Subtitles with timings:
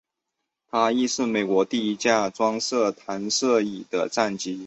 [0.71, 4.59] 它亦是美国第一架装设弹射椅的战机。